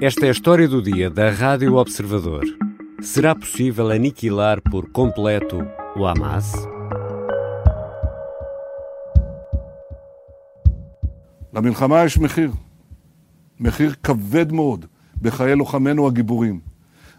Esta 0.00 0.26
é 0.26 0.28
a 0.28 0.32
história 0.32 0.68
do 0.68 0.80
dia 0.80 1.10
da 1.10 1.30
Rádio 1.30 1.74
Observador. 1.74 2.44
Será 3.00 3.34
possível 3.34 3.90
aniquilar 3.90 4.60
por 4.62 4.90
completo 4.90 5.58
o 5.96 6.06
Hamas? 6.06 6.52
למלחמה 11.52 12.04
יש 12.04 12.18
מחיר. 12.18 12.52
מחיר 13.60 13.94
כבד 14.02 14.52
מאוד 14.52 14.86
בחיי 15.22 15.54
לוחמינו 15.54 16.06
הגיבורים. 16.06 16.60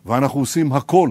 ואנחנו 0.06 0.40
עושים 0.40 0.74
הכל. 0.74 1.10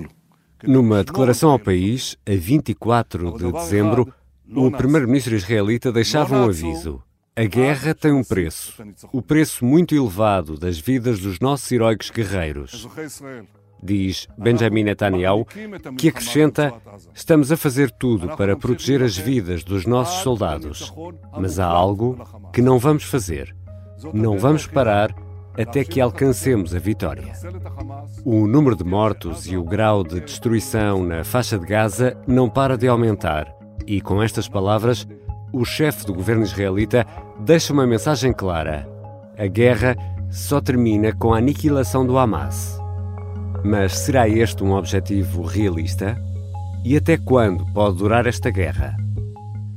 Numa 0.65 1.05
declaração 1.05 1.51
ao 1.51 1.59
país, 1.59 2.17
a 2.27 2.35
24 2.35 3.39
de 3.39 3.53
dezembro, 3.53 4.13
o 4.57 4.71
primeiro-ministro 4.73 5.37
israelita 5.37 5.93
deixava 5.93 6.37
um 6.37 6.45
aviso. 6.45 7.01
A 7.36 7.46
guerra 7.46 7.96
tem 7.96 8.12
um 8.12 8.24
preço. 8.24 8.84
O 9.12 9.20
preço 9.20 9.66
muito 9.66 9.96
elevado 9.96 10.56
das 10.56 10.78
vidas 10.78 11.20
dos 11.20 11.40
nossos 11.40 11.72
heróicos 11.72 12.12
guerreiros. 12.12 12.88
Diz 13.82 14.28
Benjamin 14.38 14.84
Netanyahu, 14.84 15.44
que 15.98 16.10
acrescenta: 16.10 16.72
Estamos 17.12 17.52
a 17.52 17.58
fazer 17.58 17.90
tudo 17.90 18.38
para 18.38 18.56
proteger 18.56 19.02
as 19.02 19.18
vidas 19.18 19.64
dos 19.64 19.88
nossos 19.88 20.22
soldados. 20.22 20.94
Mas 21.36 21.58
há 21.58 21.66
algo 21.66 22.20
que 22.54 22.62
não 22.62 22.78
vamos 22.78 23.04
fazer. 23.04 23.56
Não 24.14 24.38
vamos 24.38 24.68
parar 24.68 25.16
até 25.58 25.84
que 25.84 26.00
alcancemos 26.00 26.76
a 26.76 26.80
vitória. 26.80 27.34
O 28.24 28.46
número 28.46 28.76
de 28.76 28.84
mortos 28.84 29.48
e 29.48 29.58
o 29.58 29.64
grau 29.64 30.04
de 30.04 30.20
destruição 30.20 31.04
na 31.04 31.24
faixa 31.24 31.58
de 31.58 31.66
Gaza 31.66 32.16
não 32.28 32.48
para 32.48 32.78
de 32.78 32.88
aumentar. 32.88 33.52
E 33.88 34.00
com 34.02 34.22
estas 34.22 34.48
palavras, 34.48 35.08
o 35.54 35.64
chefe 35.64 36.06
do 36.06 36.14
governo 36.14 36.44
israelita 36.44 37.06
deixa 37.40 37.72
uma 37.72 37.86
mensagem 37.86 38.34
clara: 38.34 38.90
a 39.38 39.46
guerra 39.46 39.96
só 40.30 40.60
termina 40.60 41.14
com 41.14 41.34
a 41.34 41.38
aniquilação 41.38 42.06
do 42.06 42.18
Hamas. 42.18 42.78
Mas 43.64 43.98
será 44.00 44.28
este 44.28 44.64
um 44.64 44.74
objetivo 44.74 45.44
realista? 45.44 46.18
E 46.84 46.98
até 46.98 47.18
quando 47.18 47.66
pode 47.72 47.98
durar 47.98 48.26
esta 48.26 48.50
guerra? 48.50 48.98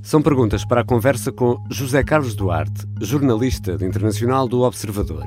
São 0.03 0.23
perguntas 0.23 0.65
para 0.65 0.81
a 0.81 0.85
conversa 0.85 1.31
com 1.31 1.63
José 1.71 2.03
Carlos 2.03 2.35
Duarte, 2.35 2.87
jornalista 3.01 3.77
de 3.77 3.85
internacional 3.85 4.49
do 4.49 4.63
Observador. 4.63 5.27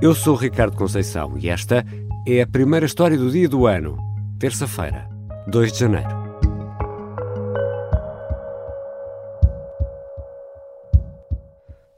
Eu 0.00 0.14
sou 0.14 0.34
Ricardo 0.34 0.76
Conceição 0.76 1.36
e 1.38 1.48
esta 1.48 1.84
é 2.26 2.42
a 2.42 2.46
primeira 2.46 2.86
história 2.86 3.16
do 3.16 3.30
dia 3.30 3.48
do 3.48 3.66
ano, 3.66 3.96
terça-feira, 4.38 5.08
2 5.46 5.72
de 5.72 5.78
janeiro. 5.78 6.23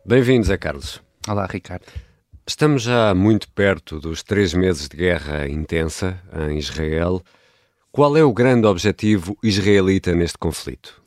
Bem-vindos, 0.08 0.46
Zé 0.46 0.56
Carlos. 0.56 1.02
Olá, 1.26 1.48
Ricardo. 1.50 1.86
Estamos 2.46 2.84
já 2.84 3.12
muito 3.12 3.50
perto 3.50 3.98
dos 3.98 4.22
três 4.22 4.54
meses 4.54 4.88
de 4.88 4.96
guerra 4.96 5.48
intensa 5.48 6.22
em 6.48 6.58
Israel. 6.58 7.20
Qual 7.90 8.16
é 8.16 8.22
o 8.22 8.32
grande 8.32 8.68
objetivo 8.68 9.36
israelita 9.42 10.14
neste 10.14 10.38
conflito? 10.38 11.02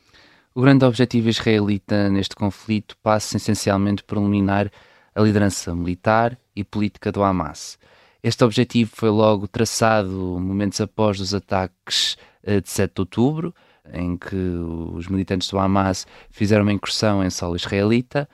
O 0.54 0.60
grande 0.60 0.84
objetivo 0.84 1.30
israelita 1.30 2.10
neste 2.10 2.36
conflito 2.36 2.98
passa 3.02 3.38
essencialmente 3.38 4.04
por 4.04 4.18
eliminar 4.18 4.70
a 5.16 5.22
liderança 5.22 5.74
militar 5.74 6.38
e 6.54 6.66
política 6.66 7.10
do 7.10 7.24
Hamas. 7.24 7.80
Este 8.22 8.44
objetivo 8.44 8.92
foi 8.94 9.10
logo 9.10 9.48
traçado 9.48 10.12
momentos 10.42 10.82
após 10.82 11.22
os 11.22 11.34
ataques 11.34 12.18
eh, 12.44 12.60
de 12.60 12.70
7 12.70 12.96
de 12.96 13.02
outubro, 13.02 13.56
em 13.94 14.18
que 14.18 14.36
os 14.36 15.08
militantes 15.08 15.50
do 15.50 15.60
Hamas 15.60 16.06
fizeram 16.30 16.64
uma 16.64 16.74
incursão 16.74 17.24
em 17.24 17.30
solo 17.30 17.56
israelita, 17.56 18.28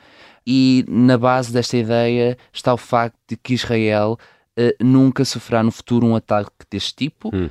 e 0.46 0.86
na 0.88 1.18
base 1.18 1.52
desta 1.52 1.78
ideia 1.78 2.38
está 2.54 2.74
o 2.74 2.78
facto 2.78 3.18
de 3.28 3.36
que 3.36 3.54
Israel 3.54 4.18
uh, 4.60 4.84
nunca 4.84 5.26
sofrerá 5.26 5.64
no 5.64 5.72
futuro 5.72 6.06
um 6.06 6.16
ataque 6.16 6.52
deste 6.70 6.96
tipo, 6.96 7.32
hum. 7.34 7.50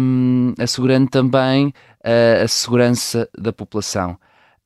um, 0.00 0.54
assegurando 0.58 1.08
também 1.08 1.68
uh, 1.68 2.44
a 2.44 2.48
segurança 2.48 3.28
da 3.38 3.52
população. 3.52 4.18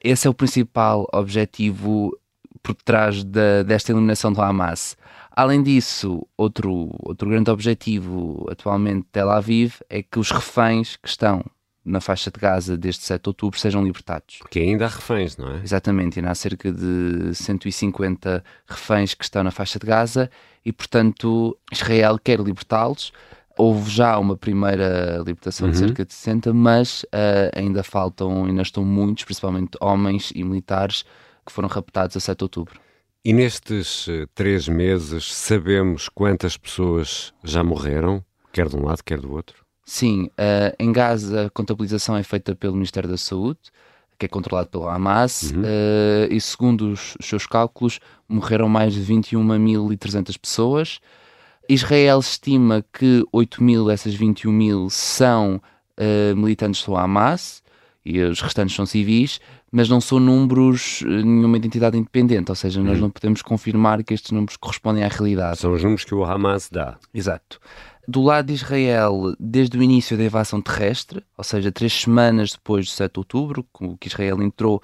Esse 0.03 0.27
é 0.27 0.31
o 0.31 0.34
principal 0.34 1.06
objetivo 1.12 2.17
por 2.62 2.75
trás 2.75 3.22
da, 3.22 3.62
desta 3.62 3.93
eliminação 3.93 4.33
do 4.33 4.41
Hamas. 4.41 4.97
Além 5.31 5.62
disso, 5.62 6.27
outro, 6.37 6.91
outro 7.01 7.28
grande 7.28 7.51
objetivo 7.51 8.47
atualmente 8.51 9.05
de 9.05 9.09
Tel 9.12 9.31
Aviv 9.31 9.77
é 9.89 10.03
que 10.03 10.19
os 10.19 10.31
reféns 10.31 10.97
que 10.97 11.09
estão 11.09 11.45
na 11.84 12.00
faixa 12.00 12.31
de 12.31 12.38
Gaza 12.38 12.76
desde 12.76 13.03
7 13.03 13.22
de 13.22 13.28
outubro 13.28 13.59
sejam 13.59 13.84
libertados. 13.84 14.38
Porque 14.38 14.60
ainda 14.60 14.87
há 14.87 14.88
reféns, 14.88 15.37
não 15.37 15.56
é? 15.56 15.60
Exatamente, 15.62 16.19
ainda 16.19 16.31
há 16.31 16.34
cerca 16.34 16.70
de 16.70 17.34
150 17.34 18.44
reféns 18.66 19.15
que 19.15 19.25
estão 19.25 19.43
na 19.43 19.50
faixa 19.50 19.78
de 19.78 19.87
Gaza 19.87 20.31
e, 20.65 20.72
portanto, 20.72 21.56
Israel 21.72 22.19
quer 22.22 22.38
libertá-los. 22.41 23.12
Houve 23.59 23.91
já 23.91 24.19
uma 24.19 24.37
primeira 24.37 25.22
libertação 25.26 25.66
uhum. 25.66 25.72
de 25.72 25.78
cerca 25.78 26.04
de 26.04 26.15
60, 26.15 26.54
mas 26.54 27.03
uh, 27.04 27.50
ainda 27.54 27.82
faltam, 27.82 28.47
ainda 28.47 28.62
estão 28.62 28.84
muitos, 28.84 29.25
principalmente 29.25 29.76
homens 29.81 30.32
e 30.34 30.42
militares, 30.42 31.04
que 31.44 31.53
foram 31.53 31.69
raptados 31.69 32.16
a 32.16 32.21
7 32.21 32.38
de 32.38 32.44
outubro. 32.44 32.81
E 33.25 33.32
nestes 33.32 34.06
uh, 34.09 34.26
três 34.34 34.69
meses 34.69 35.32
sabemos 35.32 36.09
quantas 36.09 36.56
pessoas 36.56 37.32
já 37.44 37.62
morreram, 37.62 38.25
quer 38.53 38.69
de 38.69 38.76
um 38.76 38.84
lado, 38.87 39.03
quer 39.04 39.21
do 39.21 39.32
outro? 39.32 39.62
Sim, 39.84 40.25
uh, 40.38 40.75
em 40.78 40.93
Gaza 40.93 41.47
a 41.47 41.50
contabilização 41.50 42.16
é 42.16 42.22
feita 42.22 42.54
pelo 42.54 42.75
Ministério 42.75 43.09
da 43.09 43.16
Saúde, 43.16 43.59
que 44.19 44.26
é 44.26 44.28
controlado 44.28 44.69
pelo 44.69 44.88
Hamas, 44.88 45.50
uhum. 45.50 45.62
uh, 45.62 46.32
e 46.32 46.41
segundo 46.41 46.93
os, 46.93 47.16
seus 47.20 47.47
cálculos, 47.47 47.98
morreram 48.28 48.69
mais 48.69 48.94
de 48.94 49.00
21.300 49.03 50.38
pessoas. 50.38 51.00
Israel 51.69 52.21
estima 52.21 52.84
que 52.92 53.25
8 53.32 53.62
mil 53.62 53.87
dessas 53.87 54.15
21 54.15 54.53
mil 54.53 54.91
são 54.91 55.60
uh, 55.98 56.37
militantes 56.37 56.84
do 56.84 56.97
Hamas 56.97 57.62
e 58.04 58.21
os 58.21 58.41
restantes 58.41 58.75
são 58.76 58.87
civis, 58.87 59.41
mas 59.71 59.88
não 59.88 60.00
são 60.00 60.21
números 60.21 61.03
nenhuma 61.06 61.56
identidade 61.56 61.97
independente, 61.97 62.50
ou 62.50 62.54
seja, 62.54 62.82
nós 62.82 62.97
uhum. 62.97 63.03
não 63.03 63.10
podemos 63.10 63.42
confirmar 63.42 64.03
que 64.04 64.12
estes 64.12 64.31
números 64.32 64.56
correspondem 64.56 65.03
à 65.03 65.09
realidade. 65.09 65.59
São 65.59 65.72
os 65.72 65.82
números 65.82 66.04
que 66.04 66.15
o 66.15 66.25
Hamas 66.25 66.69
dá. 66.71 66.97
Exato. 67.15 67.59
Do 68.07 68.21
lado 68.21 68.47
de 68.47 68.55
Israel, 68.55 69.35
desde 69.39 69.79
o 69.79 69.83
início 69.83 70.17
da 70.17 70.25
invasão 70.25 70.61
terrestre, 70.61 71.23
ou 71.39 71.45
seja, 71.45 71.71
três 71.71 71.93
semanas 71.93 72.53
depois 72.53 72.87
de 72.87 72.93
7 72.93 73.13
de 73.13 73.21
outubro, 73.21 73.65
com 73.73 73.97
que 73.97 74.09
Israel 74.09 74.43
entrou 74.43 74.83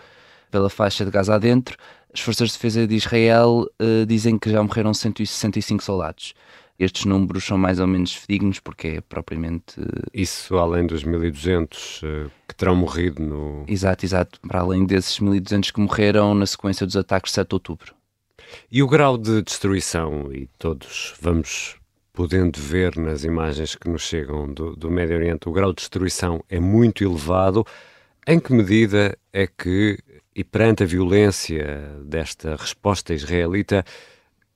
pela 0.50 0.70
faixa 0.70 1.04
de 1.04 1.10
Gaza 1.10 1.34
adentro, 1.34 1.76
as 2.12 2.20
forças 2.20 2.48
de 2.48 2.54
defesa 2.54 2.86
de 2.86 2.94
Israel 2.94 3.66
uh, 3.80 4.06
dizem 4.06 4.38
que 4.38 4.50
já 4.50 4.62
morreram 4.62 4.94
165 4.94 5.82
soldados. 5.82 6.32
Estes 6.78 7.04
números 7.04 7.44
são 7.44 7.58
mais 7.58 7.80
ou 7.80 7.88
menos 7.88 8.14
fidedignos 8.14 8.60
porque 8.60 8.86
é 8.88 9.00
propriamente... 9.00 9.80
Uh... 9.80 9.84
Isso 10.14 10.56
além 10.56 10.86
dos 10.86 11.04
1.200 11.04 12.26
uh, 12.26 12.30
que 12.46 12.54
terão 12.54 12.76
morrido 12.76 13.20
no... 13.20 13.64
Exato, 13.66 14.06
exato. 14.06 14.40
Para 14.46 14.60
além 14.60 14.86
desses 14.86 15.18
1.200 15.18 15.72
que 15.72 15.80
morreram 15.80 16.34
na 16.34 16.46
sequência 16.46 16.86
dos 16.86 16.96
ataques 16.96 17.32
de 17.32 17.34
7 17.34 17.48
de 17.48 17.54
outubro. 17.54 17.94
E 18.70 18.80
o 18.80 18.86
grau 18.86 19.18
de 19.18 19.42
destruição, 19.42 20.32
e 20.32 20.48
todos 20.58 21.14
vamos 21.20 21.77
podendo 22.18 22.58
ver 22.60 22.96
nas 22.96 23.22
imagens 23.22 23.76
que 23.76 23.88
nos 23.88 24.02
chegam 24.02 24.52
do, 24.52 24.74
do 24.74 24.90
Médio 24.90 25.14
Oriente, 25.14 25.48
o 25.48 25.52
grau 25.52 25.70
de 25.70 25.76
destruição 25.76 26.42
é 26.50 26.58
muito 26.58 27.04
elevado. 27.04 27.64
Em 28.26 28.40
que 28.40 28.52
medida 28.52 29.16
é 29.32 29.46
que, 29.46 29.96
e 30.34 30.42
perante 30.42 30.82
a 30.82 30.86
violência 30.86 31.64
desta 32.02 32.56
resposta 32.56 33.14
israelita, 33.14 33.84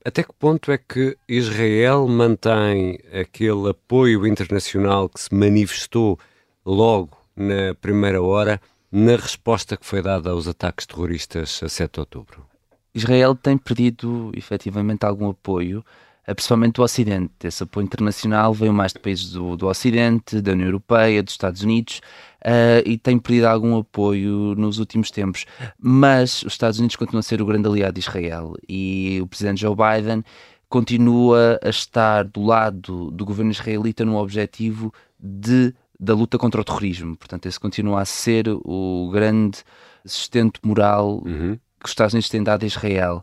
até 0.05 0.25
que 0.25 0.33
ponto 0.33 0.73
é 0.73 0.77
que 0.77 1.17
Israel 1.29 2.09
mantém 2.09 2.99
aquele 3.13 3.71
apoio 3.71 4.27
internacional 4.27 5.09
que 5.09 5.21
se 5.21 5.33
manifestou 5.33 6.19
logo 6.67 7.17
na 7.37 7.77
primeira 7.81 8.21
hora 8.21 8.61
na 8.91 9.15
resposta 9.15 9.77
que 9.77 9.87
foi 9.87 10.03
dada 10.03 10.31
aos 10.31 10.49
ataques 10.49 10.85
terroristas 10.85 11.61
a 11.63 11.69
7 11.69 11.93
de 11.93 12.01
outubro? 12.01 12.45
Israel 12.93 13.37
tem 13.37 13.57
perdido 13.57 14.33
efetivamente 14.35 15.07
algum 15.07 15.31
apoio 15.31 15.85
principalmente 16.27 16.75
do 16.75 16.83
Ocidente. 16.83 17.33
Esse 17.45 17.63
apoio 17.63 17.85
internacional 17.85 18.55
veio 18.55 18.73
mais 18.73 18.93
de 18.93 18.99
países 19.01 19.33
do, 19.33 19.57
do 19.57 19.67
Ocidente, 19.67 20.41
da 20.41 20.53
União 20.53 20.69
Europeia, 20.69 21.23
dos 21.23 21.35
Estados 21.35 21.63
Unidos, 21.63 22.01
uh, 22.45 22.89
e 22.89 22.97
tem 22.97 23.19
perdido 23.19 23.47
algum 23.47 23.79
apoio 23.79 24.55
nos 24.55 24.79
últimos 24.79 25.11
tempos. 25.11 25.47
Mas 25.79 26.43
os 26.43 26.53
Estados 26.53 26.79
Unidos 26.79 26.97
continuam 26.97 27.21
a 27.21 27.23
ser 27.23 27.43
o 27.43 27.47
grande 27.47 27.69
aliado 27.69 27.95
de 27.95 28.01
Israel 28.01 28.55
e 28.69 29.19
o 29.21 29.27
presidente 29.27 29.63
Joe 29.63 29.75
Biden 29.75 30.23
continua 30.69 31.59
a 31.63 31.69
estar 31.69 32.25
do 32.25 32.43
lado 32.43 33.11
do 33.11 33.27
governo 33.27 33.51
israelita 33.51 34.07
no 34.07 34.17
objetivo 34.17 34.91
de, 35.21 35.75
da 36.01 36.15
luta 36.15 36.39
contra 36.39 36.61
o 36.61 36.65
terrorismo. 36.65 37.15
Portanto, 37.15 37.47
esse 37.47 37.61
continua 37.61 38.01
a 38.01 38.05
ser 38.05 38.47
o 38.49 39.11
grande 39.13 39.59
sustento 40.07 40.61
moral 40.65 41.23
uhum. 41.27 41.59
que 41.79 41.85
os 41.85 41.91
Estados 41.91 42.15
Unidos 42.15 42.31
têm 42.31 42.43
dado 42.43 42.63
a 42.63 42.67
Israel. 42.67 43.23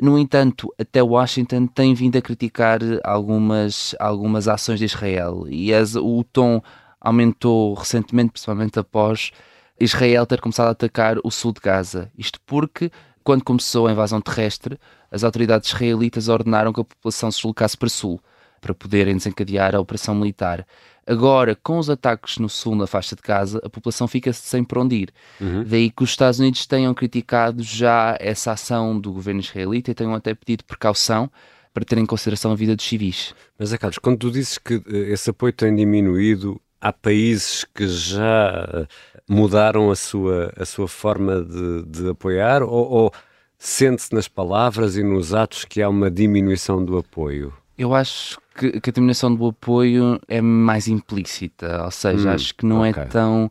No 0.00 0.16
entanto, 0.18 0.72
até 0.78 1.02
Washington 1.02 1.66
tem 1.66 1.92
vindo 1.92 2.16
a 2.16 2.22
criticar 2.22 2.80
algumas, 3.02 3.96
algumas 3.98 4.46
ações 4.46 4.78
de 4.78 4.84
Israel 4.84 5.46
e 5.48 5.74
as, 5.74 5.96
o 5.96 6.22
tom 6.24 6.62
aumentou 7.00 7.74
recentemente, 7.74 8.30
principalmente 8.30 8.78
após 8.78 9.32
Israel 9.80 10.24
ter 10.24 10.40
começado 10.40 10.68
a 10.68 10.70
atacar 10.70 11.16
o 11.24 11.30
sul 11.30 11.52
de 11.52 11.60
Gaza. 11.60 12.10
Isto 12.16 12.40
porque, 12.46 12.92
quando 13.24 13.42
começou 13.42 13.88
a 13.88 13.92
invasão 13.92 14.20
terrestre, 14.20 14.78
as 15.10 15.24
autoridades 15.24 15.68
israelitas 15.68 16.28
ordenaram 16.28 16.72
que 16.72 16.80
a 16.80 16.84
população 16.84 17.30
se 17.30 17.38
deslocasse 17.38 17.76
para 17.76 17.88
sul. 17.88 18.20
para 18.60 18.74
poderem 18.74 19.16
desencadear 19.16 19.74
a 19.74 19.80
operação 19.80 20.14
militar. 20.14 20.66
Agora, 21.08 21.56
com 21.56 21.78
os 21.78 21.88
ataques 21.88 22.36
no 22.36 22.50
sul, 22.50 22.76
na 22.76 22.86
faixa 22.86 23.16
de 23.16 23.22
Gaza, 23.22 23.58
a 23.64 23.70
população 23.70 24.06
fica 24.06 24.30
sem 24.30 24.62
para 24.62 24.82
onde 24.82 24.94
ir. 24.96 25.10
Uhum. 25.40 25.64
Daí 25.64 25.90
que 25.90 26.02
os 26.02 26.10
Estados 26.10 26.38
Unidos 26.38 26.66
tenham 26.66 26.92
criticado 26.92 27.62
já 27.62 28.14
essa 28.20 28.52
ação 28.52 29.00
do 29.00 29.10
governo 29.10 29.40
israelita 29.40 29.90
e 29.90 29.94
tenham 29.94 30.14
até 30.14 30.34
pedido 30.34 30.64
precaução 30.64 31.30
para 31.72 31.82
ter 31.82 31.96
em 31.96 32.04
consideração 32.04 32.52
a 32.52 32.54
vida 32.54 32.76
dos 32.76 32.86
civis. 32.86 33.34
Mas, 33.58 33.72
é, 33.72 33.78
Carlos, 33.78 33.96
quando 33.96 34.18
tu 34.18 34.30
dizes 34.30 34.58
que 34.58 34.74
eh, 34.74 35.12
esse 35.12 35.30
apoio 35.30 35.52
tem 35.52 35.74
diminuído, 35.74 36.60
há 36.78 36.92
países 36.92 37.64
que 37.64 37.88
já 37.88 38.68
eh, 38.74 38.86
mudaram 39.26 39.90
a 39.90 39.96
sua, 39.96 40.52
a 40.58 40.66
sua 40.66 40.88
forma 40.88 41.42
de, 41.42 41.84
de 41.86 42.10
apoiar 42.10 42.62
ou, 42.62 42.90
ou 42.90 43.12
sente-se 43.58 44.14
nas 44.14 44.28
palavras 44.28 44.98
e 44.98 45.02
nos 45.02 45.32
atos 45.32 45.64
que 45.64 45.80
há 45.80 45.88
uma 45.88 46.10
diminuição 46.10 46.84
do 46.84 46.98
apoio? 46.98 47.54
Eu 47.78 47.94
acho 47.94 48.38
que, 48.56 48.80
que 48.80 48.90
a 48.90 48.92
diminuição 48.92 49.32
do 49.34 49.46
apoio 49.46 50.20
é 50.26 50.40
mais 50.40 50.88
implícita, 50.88 51.84
ou 51.84 51.90
seja, 51.92 52.28
hum, 52.28 52.32
acho 52.32 52.54
que 52.54 52.66
não 52.66 52.84
é 52.84 52.90
okay. 52.90 53.04
é 53.04 53.06
tão 53.06 53.50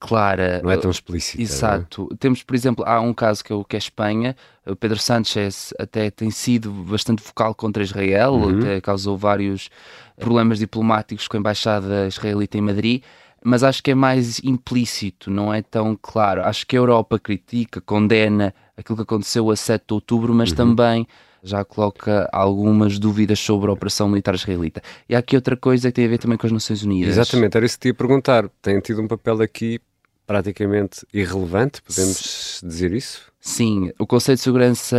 clara. 0.00 0.60
Não 0.62 0.70
é 0.70 0.76
tão 0.76 0.90
explícita. 0.90 1.42
Exato. 1.42 2.08
É? 2.12 2.16
Temos, 2.16 2.42
por 2.42 2.54
exemplo, 2.54 2.84
há 2.86 3.00
um 3.00 3.12
caso 3.12 3.44
que 3.44 3.52
é 3.52 3.56
o 3.56 3.64
que 3.64 3.76
é 3.76 3.78
a 3.78 3.78
Espanha. 3.78 4.36
O 4.66 4.76
Pedro 4.76 4.98
Sánchez 4.98 5.72
até 5.78 6.10
tem 6.10 6.30
sido 6.30 6.70
bastante 6.70 7.22
vocal 7.22 7.54
contra 7.54 7.82
Israel, 7.82 8.34
uhum. 8.34 8.58
até 8.58 8.80
causou 8.80 9.16
vários 9.16 9.70
problemas 10.18 10.58
diplomáticos 10.58 11.26
com 11.28 11.36
a 11.36 11.40
embaixada 11.40 12.06
israelita 12.06 12.58
em 12.58 12.62
Madrid. 12.62 13.02
Mas 13.44 13.62
acho 13.62 13.82
que 13.82 13.92
é 13.92 13.94
mais 13.94 14.40
implícito, 14.40 15.30
não 15.30 15.54
é 15.54 15.62
tão 15.62 15.96
claro. 16.00 16.42
Acho 16.42 16.66
que 16.66 16.76
a 16.76 16.80
Europa 16.80 17.18
critica, 17.18 17.80
condena 17.80 18.52
aquilo 18.76 18.96
que 18.96 19.02
aconteceu 19.02 19.48
a 19.50 19.56
7 19.56 19.84
de 19.86 19.94
outubro, 19.94 20.34
mas 20.34 20.50
uhum. 20.50 20.56
também 20.56 21.06
já 21.42 21.64
coloca 21.64 22.28
algumas 22.32 22.98
dúvidas 22.98 23.38
sobre 23.38 23.70
a 23.70 23.72
operação 23.72 24.08
militar 24.08 24.34
israelita. 24.34 24.82
E 25.08 25.14
há 25.14 25.18
aqui 25.18 25.36
outra 25.36 25.56
coisa 25.56 25.88
que 25.88 25.94
tem 25.94 26.04
a 26.06 26.08
ver 26.08 26.18
também 26.18 26.38
com 26.38 26.46
as 26.46 26.52
Nações 26.52 26.82
Unidas. 26.82 27.10
Exatamente, 27.10 27.56
era 27.56 27.66
isso 27.66 27.76
que 27.76 27.82
te 27.82 27.88
ia 27.88 27.94
perguntar. 27.94 28.48
Tem 28.60 28.80
tido 28.80 29.02
um 29.02 29.08
papel 29.08 29.40
aqui 29.42 29.80
praticamente 30.26 31.06
irrelevante, 31.12 31.80
podemos 31.80 32.60
dizer 32.62 32.92
isso? 32.92 33.22
Sim, 33.40 33.90
o 33.98 34.06
Conselho 34.06 34.36
de 34.36 34.42
Segurança 34.42 34.96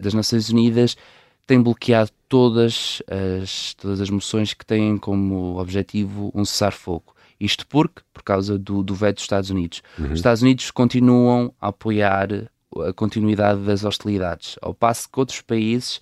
das 0.00 0.12
Nações 0.12 0.50
Unidas 0.50 0.96
tem 1.46 1.62
bloqueado 1.62 2.10
todas 2.28 3.02
as, 3.42 3.72
todas 3.72 4.00
as 4.02 4.10
moções 4.10 4.52
que 4.52 4.66
têm 4.66 4.98
como 4.98 5.58
objetivo 5.58 6.30
um 6.34 6.44
cessar-fogo. 6.44 7.14
Isto 7.40 7.66
porque, 7.66 8.02
por 8.12 8.22
causa 8.22 8.58
do, 8.58 8.82
do 8.82 8.94
veto 8.94 9.16
dos 9.16 9.24
Estados 9.24 9.48
Unidos. 9.48 9.80
Uhum. 9.98 10.12
Os 10.12 10.18
Estados 10.18 10.42
Unidos 10.42 10.70
continuam 10.70 11.54
a 11.58 11.68
apoiar 11.68 12.28
a 12.76 12.92
continuidade 12.92 13.60
das 13.60 13.84
hostilidades, 13.84 14.56
ao 14.60 14.74
passo 14.74 15.08
que 15.10 15.18
outros 15.18 15.40
países 15.40 16.00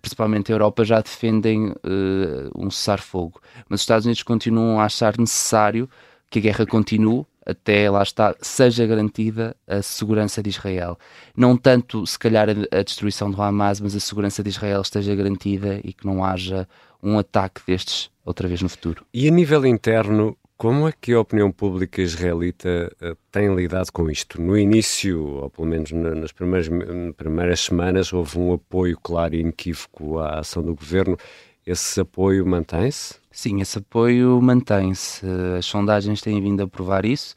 principalmente 0.00 0.52
a 0.52 0.54
Europa, 0.54 0.84
já 0.84 1.00
defendem 1.00 1.70
uh, 1.70 2.50
um 2.54 2.70
cessar-fogo. 2.70 3.40
Mas 3.68 3.80
os 3.80 3.82
Estados 3.82 4.06
Unidos 4.06 4.22
continuam 4.22 4.80
a 4.80 4.84
achar 4.84 5.18
necessário 5.18 5.88
que 6.30 6.38
a 6.38 6.42
guerra 6.42 6.66
continue 6.66 7.26
até 7.48 7.90
lá 7.90 8.02
está, 8.02 8.36
seja 8.42 8.86
garantida 8.86 9.56
a 9.66 9.80
segurança 9.80 10.42
de 10.42 10.50
Israel. 10.50 10.98
Não 11.34 11.56
tanto, 11.56 12.06
se 12.06 12.18
calhar, 12.18 12.46
a, 12.50 12.82
destruição 12.82 13.30
do 13.30 13.40
Hamas, 13.40 13.80
mas 13.80 13.96
a 13.96 14.00
segurança 14.00 14.42
de 14.42 14.50
Israel 14.50 14.82
esteja 14.82 15.14
garantida 15.14 15.80
e 15.82 15.94
que 15.94 16.06
não 16.06 16.22
haja 16.22 16.68
um 17.02 17.18
ataque 17.18 17.62
destes 17.66 18.10
outra 18.22 18.46
vez 18.46 18.60
no 18.60 18.68
futuro. 18.68 19.06
E 19.14 19.26
a 19.26 19.30
nível 19.30 19.64
interno, 19.64 20.36
como 20.58 20.88
é 20.88 20.92
que 20.92 21.12
a 21.12 21.20
opinião 21.20 21.52
pública 21.52 22.02
israelita 22.02 22.92
uh, 23.00 23.16
tem 23.30 23.54
lidado 23.54 23.92
com 23.92 24.10
isto? 24.10 24.42
No 24.42 24.58
início, 24.58 25.24
ou 25.24 25.48
pelo 25.48 25.68
menos 25.68 25.92
nas 25.92 26.32
primeiras, 26.32 26.68
primeiras 27.16 27.60
semanas, 27.60 28.12
houve 28.12 28.38
um 28.40 28.52
apoio 28.52 28.98
claro 29.00 29.36
e 29.36 29.40
inequívoco 29.40 30.18
à 30.18 30.40
ação 30.40 30.60
do 30.60 30.74
governo. 30.74 31.16
Esse 31.64 32.00
apoio 32.00 32.44
mantém-se? 32.44 33.14
Sim, 33.30 33.60
esse 33.60 33.78
apoio 33.78 34.42
mantém-se. 34.42 35.24
As 35.56 35.64
sondagens 35.64 36.20
têm 36.20 36.42
vindo 36.42 36.60
a 36.60 36.66
provar 36.66 37.04
isso. 37.04 37.36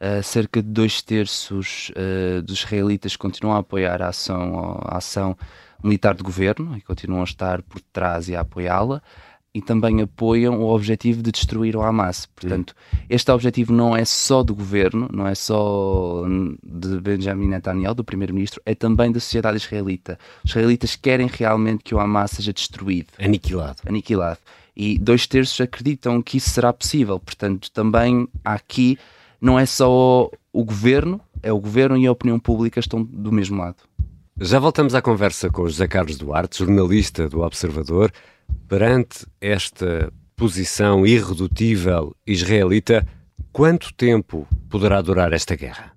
Uh, 0.00 0.22
cerca 0.22 0.62
de 0.62 0.68
dois 0.68 1.02
terços 1.02 1.90
uh, 1.90 2.40
dos 2.40 2.60
israelitas 2.60 3.16
continuam 3.16 3.54
a 3.54 3.60
apoiar 3.60 4.00
a 4.00 4.08
ação, 4.08 4.80
a 4.82 4.96
ação 4.96 5.36
militar 5.84 6.14
de 6.14 6.22
governo 6.22 6.76
e 6.76 6.80
continuam 6.80 7.20
a 7.20 7.24
estar 7.24 7.60
por 7.62 7.80
trás 7.80 8.28
e 8.28 8.34
a 8.34 8.40
apoiá-la 8.40 9.02
e 9.54 9.60
também 9.60 10.00
apoiam 10.00 10.60
o 10.60 10.74
objetivo 10.74 11.22
de 11.22 11.30
destruir 11.30 11.76
o 11.76 11.82
Hamas. 11.82 12.26
Portanto, 12.26 12.74
Sim. 12.90 12.98
este 13.10 13.30
objetivo 13.30 13.72
não 13.72 13.96
é 13.96 14.04
só 14.04 14.42
do 14.42 14.54
governo, 14.54 15.08
não 15.12 15.26
é 15.26 15.34
só 15.34 16.24
de 16.62 17.00
Benjamin 17.00 17.48
Netanyahu, 17.48 17.94
do 17.94 18.04
primeiro-ministro, 18.04 18.62
é 18.64 18.74
também 18.74 19.12
da 19.12 19.20
sociedade 19.20 19.58
israelita. 19.58 20.18
Os 20.44 20.50
israelitas 20.50 20.96
querem 20.96 21.26
realmente 21.26 21.84
que 21.84 21.94
o 21.94 22.00
Hamas 22.00 22.30
seja 22.32 22.52
destruído. 22.52 23.08
Aniquilado. 23.18 23.78
Aniquilado 23.86 24.38
e 24.76 24.98
dois 24.98 25.26
terços 25.26 25.60
acreditam 25.60 26.22
que 26.22 26.38
isso 26.38 26.50
será 26.50 26.72
possível. 26.72 27.18
Portanto, 27.20 27.70
também 27.70 28.26
aqui 28.44 28.98
não 29.40 29.58
é 29.58 29.66
só 29.66 30.30
o 30.52 30.64
governo, 30.64 31.20
é 31.42 31.52
o 31.52 31.60
governo 31.60 31.96
e 31.96 32.06
a 32.06 32.12
opinião 32.12 32.38
pública 32.38 32.80
estão 32.80 33.02
do 33.02 33.32
mesmo 33.32 33.60
lado. 33.60 33.76
Já 34.40 34.58
voltamos 34.58 34.94
à 34.94 35.02
conversa 35.02 35.50
com 35.50 35.68
José 35.68 35.86
Carlos 35.86 36.16
Duarte, 36.16 36.58
jornalista 36.58 37.28
do 37.28 37.40
Observador. 37.40 38.10
Perante 38.68 39.26
esta 39.40 40.12
posição 40.36 41.06
irredutível 41.06 42.16
israelita, 42.26 43.06
quanto 43.52 43.92
tempo 43.94 44.46
poderá 44.68 45.00
durar 45.00 45.32
esta 45.32 45.54
guerra? 45.54 45.92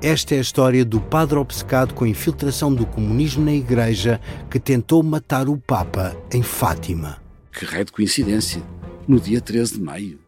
Esta 0.00 0.36
é 0.36 0.38
a 0.38 0.40
história 0.40 0.84
do 0.84 1.00
padre 1.00 1.36
obcecado 1.36 1.92
com 1.92 2.04
a 2.04 2.08
infiltração 2.08 2.72
do 2.72 2.86
comunismo 2.86 3.44
na 3.44 3.52
Igreja 3.52 4.20
que 4.48 4.60
tentou 4.60 5.02
matar 5.02 5.48
o 5.48 5.58
Papa 5.58 6.16
em 6.32 6.42
Fátima. 6.42 7.20
Que 7.52 7.64
raio 7.64 7.84
de 7.84 7.92
coincidência! 7.92 8.62
No 9.08 9.18
dia 9.18 9.40
13 9.40 9.74
de 9.74 9.80
maio. 9.80 10.27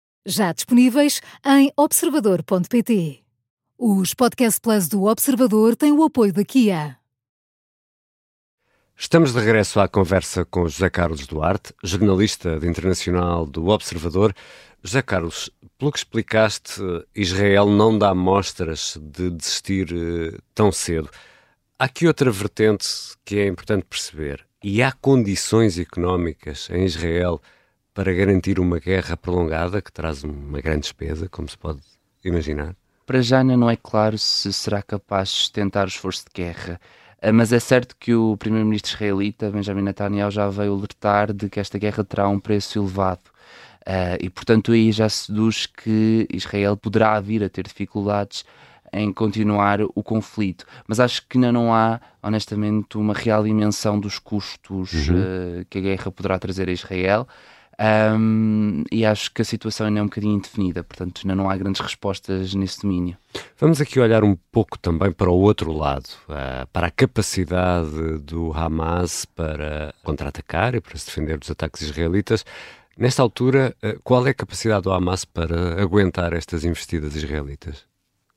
já 0.25 0.51
disponíveis 0.51 1.21
em 1.45 1.71
observador.pt. 1.75 3.19
Os 3.77 4.13
Podcast 4.13 4.61
Plus 4.61 4.87
do 4.87 5.05
Observador 5.05 5.75
têm 5.75 5.91
o 5.91 6.03
apoio 6.03 6.31
da 6.31 6.43
Kia. 6.43 6.97
Estamos 8.95 9.33
de 9.33 9.39
regresso 9.39 9.79
à 9.79 9.87
conversa 9.87 10.45
com 10.45 10.67
José 10.67 10.87
Carlos 10.87 11.25
Duarte, 11.25 11.73
jornalista 11.83 12.59
de 12.59 12.67
internacional 12.67 13.47
do 13.47 13.69
Observador. 13.69 14.35
José 14.83 15.01
Carlos, 15.01 15.49
pelo 15.79 15.91
que 15.91 15.97
explicaste, 15.97 16.79
Israel 17.15 17.67
não 17.67 17.97
dá 17.97 18.13
mostras 18.13 18.99
de 19.01 19.31
desistir 19.31 19.91
uh, 19.91 20.37
tão 20.53 20.71
cedo. 20.71 21.09
Há 21.79 21.85
aqui 21.85 22.05
outra 22.05 22.29
vertente 22.29 22.87
que 23.25 23.39
é 23.39 23.47
importante 23.47 23.85
perceber. 23.85 24.45
E 24.63 24.83
há 24.83 24.91
condições 24.91 25.79
económicas 25.79 26.69
em 26.69 26.85
Israel 26.85 27.41
para 27.93 28.13
garantir 28.13 28.59
uma 28.59 28.79
guerra 28.79 29.17
prolongada 29.17 29.81
que 29.81 29.91
traz 29.91 30.23
uma 30.23 30.61
grande 30.61 30.81
despesa, 30.81 31.27
como 31.29 31.49
se 31.49 31.57
pode 31.57 31.81
imaginar? 32.23 32.75
Para 33.05 33.21
já 33.21 33.39
ainda 33.39 33.57
não 33.57 33.69
é 33.69 33.75
claro 33.75 34.17
se 34.17 34.53
será 34.53 34.81
capaz 34.81 35.29
de 35.29 35.35
sustentar 35.35 35.85
o 35.85 35.89
esforço 35.89 36.25
de 36.25 36.43
guerra. 36.43 36.79
Ah, 37.21 37.31
mas 37.31 37.53
é 37.53 37.59
certo 37.59 37.95
que 37.99 38.13
o 38.13 38.35
primeiro-ministro 38.37 38.95
israelita, 38.95 39.51
Benjamin 39.51 39.83
Netanyahu, 39.83 40.31
já 40.31 40.49
veio 40.49 40.73
alertar 40.73 41.33
de 41.33 41.49
que 41.49 41.59
esta 41.59 41.77
guerra 41.77 42.03
terá 42.03 42.27
um 42.27 42.39
preço 42.39 42.79
elevado. 42.79 43.29
Uh, 43.81 44.15
e 44.21 44.29
portanto 44.29 44.71
aí 44.71 44.91
já 44.91 45.09
se 45.09 45.31
deduz 45.31 45.65
que 45.65 46.27
Israel 46.31 46.77
poderá 46.77 47.19
vir 47.19 47.43
a 47.43 47.49
ter 47.49 47.63
dificuldades 47.63 48.45
em 48.93 49.11
continuar 49.11 49.79
o 49.81 50.03
conflito. 50.03 50.65
Mas 50.87 50.99
acho 50.99 51.25
que 51.27 51.37
ainda 51.37 51.51
não 51.51 51.73
há, 51.73 51.99
honestamente, 52.21 52.97
uma 52.97 53.13
real 53.13 53.43
dimensão 53.43 53.99
dos 53.99 54.19
custos 54.19 55.07
uhum. 55.09 55.15
uh, 55.15 55.65
que 55.69 55.79
a 55.79 55.81
guerra 55.81 56.11
poderá 56.11 56.37
trazer 56.37 56.69
a 56.69 56.71
Israel. 56.71 57.27
Um, 57.81 58.83
e 58.91 59.03
acho 59.05 59.31
que 59.33 59.41
a 59.41 59.45
situação 59.45 59.87
ainda 59.87 59.99
é 59.99 60.03
um 60.03 60.05
bocadinho 60.05 60.35
indefinida, 60.35 60.83
portanto, 60.83 61.21
ainda 61.23 61.35
não 61.35 61.49
há 61.49 61.57
grandes 61.57 61.81
respostas 61.81 62.53
nesse 62.53 62.81
domínio. 62.81 63.17
Vamos 63.57 63.81
aqui 63.81 63.99
olhar 63.99 64.23
um 64.23 64.37
pouco 64.51 64.77
também 64.77 65.11
para 65.11 65.31
o 65.31 65.39
outro 65.39 65.71
lado, 65.71 66.07
uh, 66.29 66.67
para 66.71 66.87
a 66.87 66.91
capacidade 66.91 68.19
do 68.19 68.53
Hamas 68.53 69.25
para 69.25 69.93
contra-atacar 70.03 70.75
e 70.75 70.81
para 70.81 70.97
se 70.97 71.07
defender 71.07 71.39
dos 71.39 71.49
ataques 71.49 71.81
israelitas. 71.81 72.45
Nesta 72.97 73.23
altura, 73.23 73.75
eh, 73.81 73.97
qual 74.03 74.27
é 74.27 74.31
a 74.31 74.33
capacidade 74.33 74.83
do 74.83 74.91
Hamas 74.91 75.25
para 75.25 75.81
aguentar 75.81 76.33
estas 76.33 76.63
investidas 76.63 77.15
israelitas? 77.15 77.89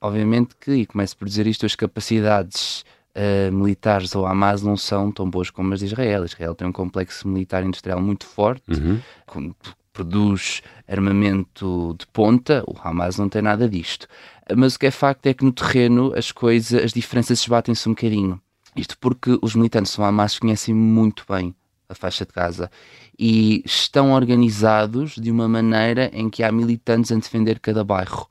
obviamente 0.05 0.55
que, 0.61 0.73
e 0.73 0.87
começo 0.87 1.17
por 1.17 1.27
dizer 1.27 1.47
isto, 1.47 1.65
as 1.65 1.75
capacidades 1.75 2.85
uh, 3.17 3.53
militares 3.53 4.11
do 4.11 4.25
Hamas 4.27 4.63
não 4.63 4.77
são 4.77 5.11
tão 5.13 5.29
boas 5.29 5.51
como 5.51 5.73
as 5.75 5.81
de 5.81 5.87
Israel. 5.87 6.25
Israel 6.25 6.55
tem 6.55 6.67
um 6.69 6.73
complexo 6.73 7.27
militar 7.29 7.65
industrial 7.65 8.01
muito 8.01 8.27
forte, 8.27 8.63
Uhum. 8.71 9.01
com- 9.27 9.55
produz 9.93 10.61
armamento 10.89 11.95
de 11.99 12.07
ponta, 12.09 12.65
o 12.67 12.75
Hamas 12.83 13.17
não 13.17 13.29
tem 13.29 13.41
nada 13.43 13.69
disto. 13.69 14.09
Mas 14.57 14.75
o 14.75 14.79
que 14.79 14.87
é 14.87 14.91
facto 14.91 15.27
é 15.27 15.35
que 15.35 15.45
no 15.45 15.53
terreno 15.53 16.13
as 16.17 16.33
coisas, 16.33 16.83
as 16.83 16.93
diferenças 16.93 17.41
esbatem-se 17.41 17.89
um 17.89 17.93
bocadinho. 17.93 18.41
Isto 18.77 18.99
porque 18.99 19.39
os 19.41 19.55
militantes 19.55 19.95
do 19.97 20.03
Hamas 20.03 20.39
conhecem 20.39 20.75
muito 20.75 21.25
bem 21.29 21.55
a 21.89 21.95
faixa 21.95 22.25
de 22.27 22.33
Gaza 22.33 22.69
e 23.17 23.63
estão 23.65 24.13
organizados 24.13 25.15
de 25.15 25.31
uma 25.31 25.47
maneira 25.49 26.11
em 26.13 26.29
que 26.29 26.43
há 26.43 26.51
militantes 26.51 27.13
a 27.13 27.15
defender 27.15 27.61
cada 27.61 27.85
bairro. 27.85 28.27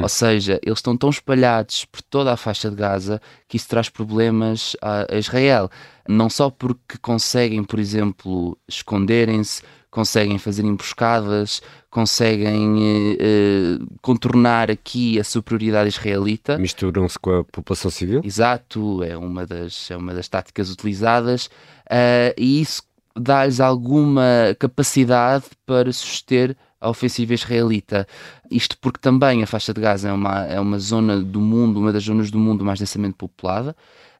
Ou 0.00 0.08
seja, 0.08 0.58
eles 0.62 0.78
estão 0.78 0.96
tão 0.96 1.10
espalhados 1.10 1.84
por 1.84 2.00
toda 2.02 2.32
a 2.32 2.36
faixa 2.36 2.70
de 2.70 2.76
Gaza 2.76 3.20
que 3.48 3.56
isso 3.56 3.68
traz 3.68 3.88
problemas 3.88 4.76
a 4.80 5.06
a 5.12 5.18
Israel. 5.18 5.70
Não 6.08 6.30
só 6.30 6.50
porque 6.50 6.96
conseguem, 6.98 7.62
por 7.62 7.78
exemplo, 7.78 8.56
esconderem-se, 8.68 9.62
conseguem 9.90 10.38
fazer 10.38 10.64
emboscadas, 10.64 11.60
conseguem 11.90 12.78
eh, 12.80 13.16
eh, 13.20 13.84
contornar 14.00 14.70
aqui 14.70 15.20
a 15.20 15.24
superioridade 15.24 15.88
israelita. 15.90 16.56
Misturam-se 16.56 17.18
com 17.18 17.40
a 17.40 17.44
população 17.44 17.90
civil? 17.90 18.22
Exato, 18.24 19.04
é 19.04 19.16
uma 19.16 19.46
das, 19.46 19.90
é 19.90 19.96
uma 19.96 20.14
das 20.14 20.28
táticas 20.28 20.70
utilizadas 20.70 21.50
ah, 21.90 22.32
e 22.38 22.62
isso 22.62 22.82
dá-lhes 23.16 23.60
alguma 23.60 24.56
capacidade 24.58 25.44
para 25.66 25.92
suster 25.92 26.56
a 26.80 26.88
ofensiva 26.90 27.32
israelita. 27.34 28.06
Isto 28.50 28.76
porque 28.80 28.98
também 29.00 29.42
a 29.42 29.46
faixa 29.46 29.72
de 29.72 29.80
Gaza 29.80 30.08
é 30.08 30.12
uma, 30.12 30.44
é 30.46 30.58
uma 30.58 30.78
zona 30.78 31.20
do 31.22 31.40
mundo, 31.40 31.78
uma 31.78 31.92
das 31.92 32.02
zonas 32.02 32.30
do 32.30 32.38
mundo 32.38 32.64
mais 32.64 32.78
densamente 32.80 33.14
populada, 33.14 33.76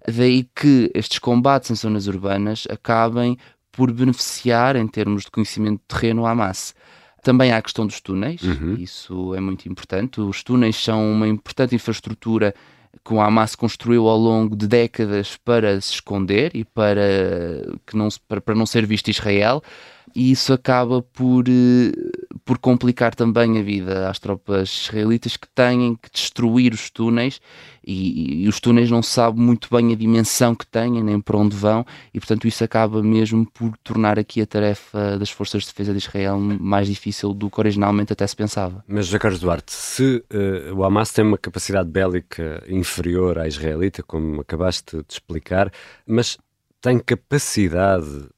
daí 0.07 0.49
que 0.55 0.91
estes 0.95 1.19
combates 1.19 1.71
em 1.71 1.75
zonas 1.75 2.07
urbanas 2.07 2.67
acabem 2.71 3.37
por 3.73 3.91
beneficiar, 3.93 4.77
em 4.77 4.87
termos 4.87 5.25
de 5.25 5.31
conhecimento 5.31 5.81
de 5.81 5.87
terreno, 5.89 6.25
a 6.27 6.31
Hamas. 6.31 6.75
Também 7.23 7.53
há 7.53 7.57
a 7.57 7.63
questão 7.63 7.87
dos 7.87 8.01
túneis, 8.01 8.43
Uhum. 8.43 8.75
isso 8.75 9.35
é 9.35 9.41
muito 9.41 9.69
importante. 9.69 10.21
Os 10.21 10.43
túneis 10.43 10.77
são 10.77 11.11
uma 11.11 11.27
importante 11.27 11.75
infraestrutura 11.75 12.55
que 13.05 13.15
o 13.15 13.21
Hamas 13.21 13.55
construiu 13.55 14.09
ao 14.09 14.19
longo 14.19 14.55
de 14.55 14.67
décadas 14.67 15.37
para 15.37 15.81
se 15.81 15.95
esconder 15.95 16.55
e 16.55 16.65
para, 16.65 17.03
que 17.87 17.97
não, 17.97 18.09
para, 18.29 18.41
para 18.41 18.55
não 18.55 18.67
ser 18.67 18.87
visto 18.87 19.11
Israel, 19.11 19.63
e 20.15 20.31
isso 20.31 20.53
acaba 20.53 21.03
por, 21.03 21.45
eh, 21.49 21.93
por 22.45 22.59
complicar 22.59 23.15
também 23.15 23.59
a 23.59 23.63
vida 23.63 24.09
às 24.09 24.19
tropas 24.19 24.87
israelitas 24.89 25.37
que 25.37 25.49
têm 25.49 25.97
que 26.01 26.11
destruir 26.11 26.73
os 26.73 26.91
túneis 26.91 27.41
e, 27.85 28.45
e 28.45 28.49
os 28.49 28.61
túneis 28.61 28.91
não 28.91 29.03
se 29.03 29.11
sabe 29.11 29.41
muito 29.41 29.69
bem 29.71 29.93
a 29.93 29.97
dimensão 29.97 30.55
que 30.55 30.67
têm, 30.67 31.03
nem 31.03 31.21
para 31.21 31.37
onde 31.37 31.57
vão, 31.57 31.85
e 32.13 32.21
portanto 32.21 32.47
isso 32.47 32.63
acaba 32.63 33.03
mesmo 33.03 33.45
por 33.51 33.77
tornar 33.79 34.19
aqui 34.19 34.41
a 34.41 34.47
tarefa 34.47 35.19
das 35.19 35.31
forças 35.31 35.63
de 35.63 35.69
defesa 35.69 35.93
de 35.93 35.99
Israel 35.99 36.39
mais 36.39 36.87
difícil 36.87 37.35
do 37.35 37.51
que 37.51 37.61
originalmente 37.61 38.13
até 38.13 38.27
se 38.27 38.37
pensava. 38.37 38.85
Mas, 38.87 39.07
José 39.07 39.19
Carlos 39.19 39.41
Duarte, 39.41 39.73
se 39.73 40.25
eh, 40.31 40.73
o 40.73 40.85
Hamas 40.85 41.13
tem 41.13 41.25
uma 41.25 41.39
capacidade 41.39 41.89
bélica 41.89 42.63
inferior 42.69 43.39
à 43.39 43.47
israelita, 43.47 44.03
como 44.03 44.41
acabaste 44.41 44.99
de 44.99 45.13
explicar, 45.13 45.71
mas 46.07 46.39
tem 46.81 46.99
capacidade 46.99 48.29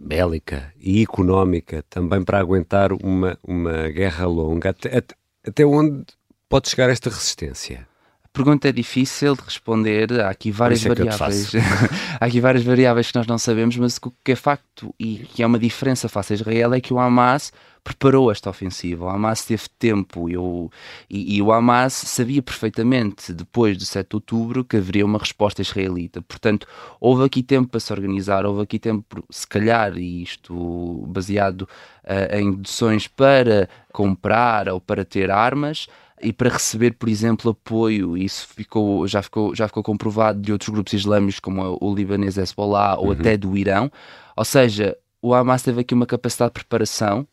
bélica 0.00 0.72
e 0.78 1.02
económica 1.02 1.84
também 1.88 2.24
para 2.24 2.38
aguentar 2.38 2.92
uma, 2.92 3.38
uma 3.46 3.88
guerra 3.88 4.26
longa, 4.26 4.70
até, 4.70 4.96
até, 4.96 5.14
até 5.46 5.66
onde 5.66 6.04
pode 6.48 6.68
chegar 6.68 6.88
esta 6.90 7.10
resistência? 7.10 7.86
Pergunta 8.32 8.68
é 8.68 8.72
difícil 8.72 9.34
de 9.34 9.42
responder, 9.42 10.20
há 10.20 10.30
aqui 10.30 10.52
várias 10.52 10.86
é 10.86 10.88
eu 10.88 10.94
variáveis. 10.94 11.52
há 12.20 12.24
aqui 12.24 12.40
várias 12.40 12.62
variáveis 12.62 13.10
que 13.10 13.18
nós 13.18 13.26
não 13.26 13.38
sabemos, 13.38 13.76
mas 13.76 13.96
o 13.96 14.12
que 14.24 14.32
é 14.32 14.36
facto 14.36 14.94
e 15.00 15.18
que 15.34 15.42
é 15.42 15.46
uma 15.46 15.58
diferença 15.58 16.08
face 16.08 16.34
a 16.34 16.36
Israel 16.36 16.72
é 16.72 16.80
que 16.80 16.94
o 16.94 16.98
Hamas 17.00 17.52
preparou 17.82 18.30
esta 18.30 18.48
ofensiva. 18.48 19.06
O 19.06 19.08
Hamas 19.08 19.44
teve 19.44 19.64
tempo 19.78 20.28
e 20.28 20.36
o, 20.36 20.70
e, 21.08 21.36
e 21.36 21.42
o 21.42 21.52
Hamas 21.52 21.92
sabia 21.92 22.40
perfeitamente, 22.40 23.32
depois 23.32 23.76
do 23.76 23.84
7 23.84 24.10
de 24.10 24.16
outubro, 24.16 24.64
que 24.64 24.76
haveria 24.76 25.04
uma 25.04 25.18
resposta 25.18 25.60
israelita. 25.60 26.22
Portanto, 26.22 26.68
houve 27.00 27.24
aqui 27.24 27.42
tempo 27.42 27.68
para 27.68 27.80
se 27.80 27.92
organizar, 27.92 28.46
houve 28.46 28.62
aqui 28.62 28.78
tempo, 28.78 29.24
se 29.28 29.46
calhar, 29.46 29.96
e 29.98 30.22
isto 30.22 31.04
baseado 31.08 31.68
eh, 32.04 32.40
em 32.40 32.52
deduções 32.52 33.08
para 33.08 33.68
comprar 33.92 34.68
ou 34.68 34.80
para 34.80 35.04
ter 35.04 35.30
armas 35.30 35.88
e 36.22 36.32
para 36.32 36.50
receber, 36.50 36.94
por 36.94 37.08
exemplo, 37.08 37.50
apoio, 37.50 38.16
isso 38.16 38.46
ficou, 38.48 39.06
já, 39.06 39.22
ficou, 39.22 39.54
já 39.54 39.66
ficou 39.66 39.82
comprovado 39.82 40.40
de 40.40 40.52
outros 40.52 40.68
grupos 40.68 40.92
islâmicos, 40.92 41.40
como 41.40 41.78
o 41.80 41.94
libanês 41.94 42.36
Hezbollah 42.36 42.98
ou 42.98 43.12
até 43.12 43.36
do 43.36 43.56
Irão. 43.56 43.90
Ou 44.36 44.44
seja, 44.44 44.96
o 45.22 45.34
Hamas 45.34 45.62
teve 45.62 45.80
aqui 45.80 45.94
uma 45.94 46.06
capacidade 46.06 46.50
de 46.50 46.60
preparação 46.60 47.26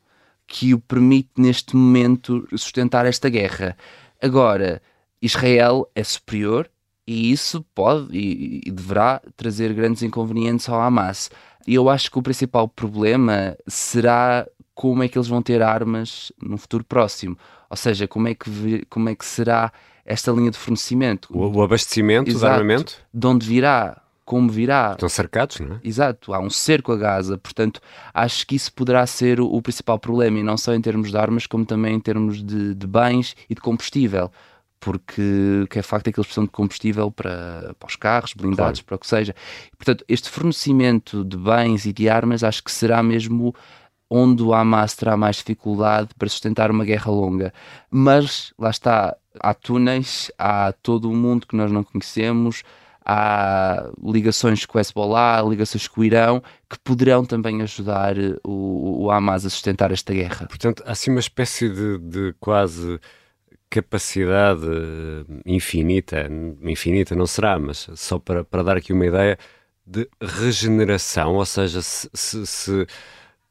que 0.45 0.73
o 0.73 0.79
permite, 0.79 1.29
neste 1.37 1.75
momento, 1.75 2.47
sustentar 2.51 3.05
esta 3.05 3.29
guerra. 3.29 3.77
Agora, 4.21 4.81
Israel 5.21 5.89
é 5.93 6.03
superior 6.03 6.69
e 7.05 7.31
isso 7.31 7.65
pode 7.75 8.17
e, 8.17 8.61
e 8.65 8.71
deverá 8.71 9.21
trazer 9.35 9.73
grandes 9.73 10.03
inconvenientes 10.03 10.67
ao 10.69 10.79
Hamas. 10.79 11.29
E 11.67 11.75
eu 11.75 11.89
acho 11.89 12.09
que 12.09 12.17
o 12.17 12.23
principal 12.23 12.67
problema 12.67 13.57
será 13.67 14.47
como 14.77 15.01
é 15.01 15.07
que 15.07 15.17
eles 15.17 15.27
vão 15.27 15.41
ter 15.41 15.63
armas 15.63 16.31
no 16.39 16.55
futuro 16.55 16.83
próximo. 16.83 17.35
Ou 17.67 17.75
seja, 17.75 18.07
como 18.07 18.27
é 18.27 18.35
que, 18.35 18.85
como 18.87 19.09
é 19.09 19.15
que 19.15 19.25
será 19.25 19.73
esta 20.05 20.31
linha 20.31 20.51
de 20.51 20.57
fornecimento? 20.57 21.35
O, 21.35 21.49
o 21.49 21.63
abastecimento 21.63 22.29
de 22.29 22.37
Exato. 22.37 22.53
armamento? 22.53 22.95
De 23.11 23.25
onde 23.25 23.47
virá? 23.47 23.99
Como 24.23 24.47
virá? 24.47 24.91
Estão 24.91 25.09
cercados, 25.09 25.59
não 25.59 25.77
é? 25.77 25.79
Exato, 25.83 26.31
há 26.31 26.39
um 26.39 26.51
cerco 26.51 26.91
a 26.91 26.95
Gaza, 26.95 27.39
portanto, 27.39 27.81
acho 28.13 28.45
que 28.45 28.55
isso 28.55 28.71
poderá 28.71 29.07
ser 29.07 29.39
o, 29.39 29.47
o 29.47 29.61
principal 29.63 29.97
problema, 29.97 30.37
e 30.37 30.43
não 30.43 30.57
só 30.57 30.75
em 30.75 30.81
termos 30.81 31.09
de 31.09 31.17
armas, 31.17 31.47
como 31.47 31.65
também 31.65 31.95
em 31.95 31.99
termos 31.99 32.43
de, 32.43 32.75
de 32.75 32.85
bens 32.87 33.35
e 33.49 33.55
de 33.55 33.61
combustível. 33.61 34.31
Porque 34.79 35.61
o 35.63 35.67
que 35.67 35.79
é 35.79 35.81
facto 35.81 36.09
é 36.09 36.11
que 36.11 36.19
eles 36.19 36.27
precisam 36.27 36.43
de 36.43 36.51
combustível 36.51 37.09
para, 37.09 37.75
para 37.79 37.87
os 37.87 37.95
carros, 37.95 38.35
blindados, 38.35 38.83
para 38.83 38.95
o 38.95 38.99
que 38.99 39.07
seja. 39.07 39.33
Portanto, 39.75 40.05
este 40.07 40.29
fornecimento 40.29 41.25
de 41.25 41.35
bens 41.35 41.87
e 41.87 41.91
de 41.91 42.07
armas 42.07 42.43
acho 42.43 42.63
que 42.63 42.71
será 42.71 43.01
mesmo 43.01 43.55
onde 44.09 44.41
o 44.43 44.53
Hamas 44.53 44.95
terá 44.95 45.17
mais 45.17 45.37
dificuldade 45.37 46.09
para 46.17 46.29
sustentar 46.29 46.71
uma 46.71 46.85
guerra 46.85 47.11
longa. 47.11 47.53
Mas, 47.89 48.53
lá 48.57 48.69
está, 48.69 49.15
há 49.39 49.53
túneis, 49.53 50.31
há 50.37 50.73
todo 50.81 51.09
o 51.09 51.15
mundo 51.15 51.45
que 51.47 51.55
nós 51.55 51.71
não 51.71 51.83
conhecemos, 51.83 52.63
há 53.05 53.89
ligações 54.03 54.65
com 54.65 54.77
o 54.77 54.81
Hezbollah, 54.81 55.41
ligações 55.41 55.87
com 55.87 56.01
o 56.01 56.03
Irão, 56.03 56.41
que 56.69 56.77
poderão 56.79 57.23
também 57.25 57.61
ajudar 57.61 58.17
eh, 58.17 58.35
o, 58.43 59.05
o 59.05 59.11
Hamas 59.11 59.45
a 59.45 59.49
sustentar 59.49 59.91
esta 59.91 60.13
guerra. 60.13 60.45
Portanto, 60.47 60.83
há 60.85 60.91
assim 60.91 61.11
uma 61.11 61.19
espécie 61.21 61.69
de, 61.69 61.97
de 61.99 62.35
quase 62.39 62.99
capacidade 63.69 64.65
eh, 64.65 65.41
infinita, 65.45 66.27
infinita 66.61 67.15
não 67.15 67.25
será, 67.27 67.59
mas 67.59 67.89
só 67.95 68.19
para, 68.19 68.43
para 68.43 68.63
dar 68.63 68.77
aqui 68.77 68.93
uma 68.93 69.05
ideia 69.05 69.37
de 69.85 70.07
regeneração, 70.21 71.35
ou 71.35 71.45
seja, 71.45 71.81
se, 71.81 72.09
se- 72.13 72.45
se 72.45 72.87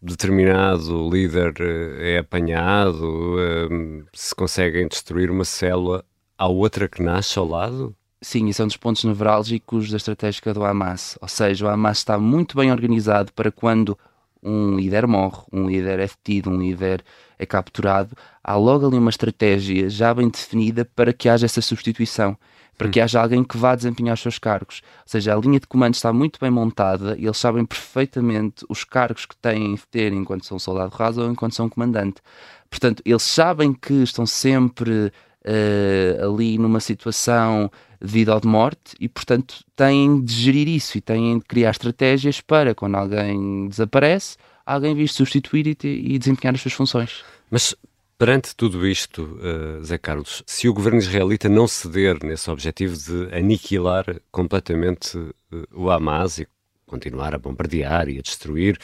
determinado 0.07 1.09
líder 1.11 1.55
eh, 1.61 2.15
é 2.15 2.19
apanhado, 2.19 3.37
eh, 3.39 4.05
se 4.13 4.35
conseguem 4.35 4.89
destruir 4.89 5.31
uma 5.31 5.45
célula, 5.45 6.05
há 6.39 6.47
outra 6.47 6.89
que 6.89 7.03
nasce 7.03 7.39
ao 7.39 7.47
lado? 7.47 7.95
Sim, 8.21 8.49
isso 8.49 8.63
é 8.63 8.65
um 8.65 8.69
dos 8.69 8.77
pontos 8.77 9.05
nevrálgicos 9.05 9.91
da 9.91 9.99
estratégia 9.99 10.55
do 10.55 10.65
Hamas. 10.65 11.19
Ou 11.21 11.29
seja, 11.29 11.67
o 11.67 11.69
Hamas 11.69 11.99
está 11.99 12.19
muito 12.19 12.57
bem 12.57 12.73
organizado 12.73 13.33
para 13.33 13.53
quando 13.53 13.97
um 14.43 14.77
líder 14.77 15.07
morre, 15.07 15.43
um 15.53 15.67
líder 15.69 15.99
é 15.99 16.07
detido, 16.07 16.51
um 16.51 16.59
líder 16.59 17.05
é 17.39 17.45
capturado, 17.45 18.17
há 18.43 18.55
logo 18.55 18.87
ali 18.87 18.97
uma 18.97 19.11
estratégia 19.11 19.91
já 19.91 20.15
bem 20.15 20.29
definida 20.29 20.85
para 20.85 21.13
que 21.13 21.29
haja 21.29 21.47
essa 21.47 21.61
substituição, 21.61 22.37
para 22.77 22.89
que 22.89 23.01
haja 23.01 23.21
alguém 23.21 23.43
que 23.43 23.57
vá 23.57 23.75
desempenhar 23.75 24.15
os 24.15 24.21
seus 24.21 24.39
cargos. 24.39 24.83
Ou 24.99 25.05
seja, 25.07 25.35
a 25.35 25.39
linha 25.39 25.59
de 25.59 25.67
comando 25.67 25.95
está 25.95 26.13
muito 26.13 26.39
bem 26.39 26.51
montada 26.51 27.17
e 27.19 27.25
eles 27.25 27.39
sabem 27.39 27.65
perfeitamente 27.65 28.65
os 28.69 28.85
cargos 28.85 29.25
que 29.27 29.37
têm 29.37 29.75
de 29.75 29.87
ter 29.87 30.13
enquanto 30.13 30.45
são 30.45 30.59
soldado 30.59 30.95
raso 30.95 31.23
ou 31.23 31.31
enquanto 31.31 31.55
são 31.55 31.69
comandante. 31.69 32.21
Portanto, 32.69 33.03
eles 33.05 33.23
sabem 33.23 33.73
que 33.73 33.95
estão 33.95 34.27
sempre 34.27 35.13
eh, 35.45 36.19
ali 36.21 36.59
numa 36.59 36.81
situação 36.81 37.71
de 38.03 38.13
vida 38.13 38.35
ou 38.35 38.41
de 38.41 38.49
morte 38.49 38.95
e, 39.01 39.09
portanto, 39.09 39.65
têm 39.75 40.21
de 40.21 40.33
gerir 40.35 40.69
isso 40.69 40.99
e 40.99 41.01
têm 41.01 41.39
de 41.39 41.45
criar 41.45 41.71
estratégias 41.71 42.41
para, 42.41 42.75
quando 42.75 42.97
alguém 42.97 43.69
desaparece, 43.69 44.37
alguém 44.67 44.95
vir 44.95 45.09
substituir 45.09 45.67
e, 45.67 46.15
e 46.15 46.19
desempenhar 46.19 46.55
as 46.55 46.61
suas 46.61 46.75
funções. 46.75 47.25
Mas 47.51 47.75
perante 48.19 48.55
tudo 48.57 48.87
isto, 48.87 49.39
eh, 49.43 49.83
Zé 49.85 49.99
Carlos, 49.99 50.43
se 50.47 50.69
o 50.69 50.75
governo 50.75 50.99
israelita 50.99 51.49
não 51.49 51.69
ceder 51.69 52.23
nesse 52.23 52.51
objetivo 52.51 52.97
de 52.97 53.35
aniquilar 53.35 54.05
completamente 54.31 55.19
eh, 55.53 55.65
o 55.73 55.91
Hamas 55.91 56.39
e 56.39 56.49
continuar 56.87 57.35
a 57.35 57.39
bombardear 57.39 58.09
e 58.09 58.19
a 58.19 58.23
destruir, 58.23 58.79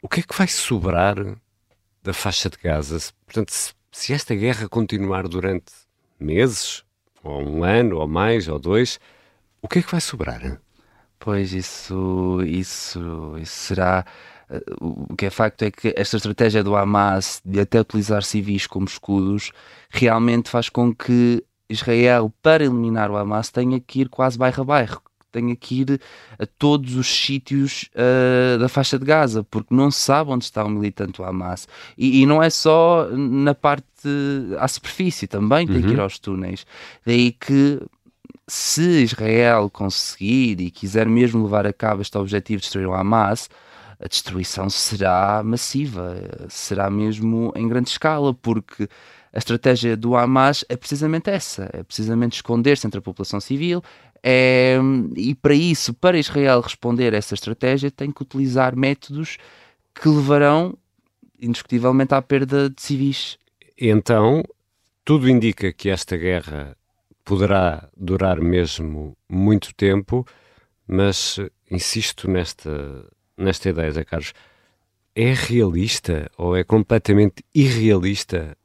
o 0.00 0.08
que 0.08 0.20
é 0.20 0.22
que 0.22 0.36
vai 0.36 0.48
sobrar 0.48 1.16
da 2.02 2.12
faixa 2.12 2.48
de 2.50 2.56
Gaza? 2.58 2.98
Portanto, 3.24 3.50
se, 3.50 3.72
se 3.90 4.12
esta 4.12 4.34
guerra 4.34 4.68
continuar 4.68 5.26
durante 5.28 5.72
meses 6.18 6.84
ou 7.22 7.40
um 7.42 7.64
ano, 7.64 7.98
ou 7.98 8.08
mais, 8.08 8.48
ou 8.48 8.58
dois, 8.58 8.98
o 9.60 9.68
que 9.68 9.78
é 9.78 9.82
que 9.82 9.90
vai 9.90 10.00
sobrar? 10.00 10.60
Pois 11.18 11.52
isso, 11.52 12.42
isso, 12.44 13.38
isso 13.38 13.52
será. 13.52 14.04
O 14.80 15.16
que 15.16 15.26
é 15.26 15.30
facto 15.30 15.62
é 15.62 15.70
que 15.70 15.94
esta 15.96 16.16
estratégia 16.16 16.62
do 16.62 16.76
Hamas 16.76 17.40
de 17.44 17.60
até 17.60 17.80
utilizar 17.80 18.22
civis 18.22 18.66
como 18.66 18.86
escudos 18.86 19.52
realmente 19.90 20.50
faz 20.50 20.68
com 20.68 20.94
que 20.94 21.44
Israel, 21.68 22.32
para 22.42 22.64
eliminar 22.64 23.10
o 23.10 23.16
Hamas, 23.16 23.50
tenha 23.50 23.80
que 23.80 24.02
ir 24.02 24.08
quase 24.08 24.36
bairro 24.36 24.62
a 24.62 24.64
bairro, 24.64 25.02
tenha 25.32 25.56
que 25.56 25.80
ir 25.80 26.00
a 26.38 26.46
todos 26.46 26.94
os 26.94 27.06
sítios 27.06 27.88
uh, 27.94 28.58
da 28.58 28.68
faixa 28.68 28.98
de 28.98 29.04
Gaza, 29.04 29.42
porque 29.42 29.74
não 29.74 29.90
se 29.90 30.00
sabe 30.00 30.30
onde 30.30 30.44
está 30.44 30.62
o 30.64 30.68
militante 30.68 31.18
do 31.20 31.24
Hamas. 31.24 31.66
E, 31.96 32.20
e 32.20 32.26
não 32.26 32.42
é 32.42 32.50
só 32.50 33.08
na 33.10 33.54
parte 33.54 33.86
à 34.58 34.68
superfície, 34.68 35.26
também 35.26 35.66
tem 35.66 35.76
uhum. 35.76 35.82
que 35.82 35.88
ir 35.88 35.96
uhum. 35.96 36.02
aos 36.02 36.18
túneis. 36.18 36.66
Daí 37.04 37.32
que 37.32 37.80
se 38.46 39.02
Israel 39.02 39.70
conseguir 39.70 40.60
e 40.60 40.70
quiser 40.70 41.08
mesmo 41.08 41.44
levar 41.44 41.66
a 41.66 41.72
cabo 41.72 42.02
este 42.02 42.18
objetivo 42.18 42.58
de 42.58 42.64
destruir 42.64 42.86
o 42.86 42.94
Hamas, 42.94 43.48
a 44.02 44.08
destruição 44.08 44.68
será 44.68 45.42
massiva, 45.44 46.16
será 46.48 46.90
mesmo 46.90 47.52
em 47.54 47.68
grande 47.68 47.90
escala, 47.90 48.34
porque 48.34 48.88
a 49.32 49.38
estratégia 49.38 49.96
do 49.96 50.16
Hamas 50.16 50.64
é 50.68 50.76
precisamente 50.76 51.30
essa: 51.30 51.70
é 51.72 51.82
precisamente 51.82 52.34
esconder-se 52.34 52.86
entre 52.86 52.98
a 52.98 53.02
população 53.02 53.40
civil. 53.40 53.82
É, 54.24 54.78
e 55.16 55.34
para 55.34 55.54
isso, 55.54 55.94
para 55.94 56.18
Israel 56.18 56.60
responder 56.60 57.14
a 57.14 57.16
essa 57.16 57.34
estratégia, 57.34 57.90
tem 57.90 58.10
que 58.10 58.22
utilizar 58.22 58.76
métodos 58.76 59.36
que 59.94 60.08
levarão 60.08 60.76
indiscutivelmente 61.40 62.14
à 62.14 62.22
perda 62.22 62.70
de 62.70 62.80
civis. 62.80 63.36
Então, 63.76 64.44
tudo 65.04 65.28
indica 65.28 65.72
que 65.72 65.88
esta 65.88 66.16
guerra 66.16 66.76
poderá 67.24 67.88
durar 67.96 68.40
mesmo 68.40 69.16
muito 69.28 69.74
tempo, 69.74 70.24
mas 70.86 71.38
insisto 71.70 72.30
nesta, 72.30 73.04
nesta 73.36 73.70
ideia, 73.70 73.90
Zé 73.90 74.04
Carlos. 74.04 74.32
É 75.14 75.32
realista 75.32 76.30
ou 76.38 76.56
é 76.56 76.64
completamente 76.64 77.44
irrealista 77.54 78.56